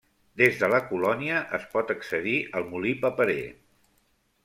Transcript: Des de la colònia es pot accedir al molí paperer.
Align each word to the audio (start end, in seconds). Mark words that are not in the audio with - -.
Des 0.41 0.55
de 0.63 0.69
la 0.73 0.79
colònia 0.91 1.43
es 1.59 1.69
pot 1.75 1.95
accedir 1.97 2.35
al 2.61 2.69
molí 2.75 2.99
paperer. 3.07 3.41